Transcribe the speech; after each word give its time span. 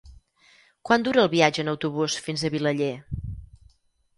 Quant 0.89 1.03
dura 1.07 1.21
el 1.23 1.29
viatge 1.33 1.65
en 1.65 1.69
autobús 1.73 2.17
fins 2.29 2.45
a 2.45 2.51
Vilaller? 2.57 2.91